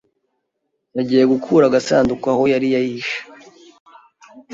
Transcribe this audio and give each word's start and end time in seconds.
yagiye 0.97 1.23
gukura 1.31 1.63
agasanduku 1.67 2.25
aho 2.33 2.43
yari 2.53 2.67
yihishe. 2.73 3.19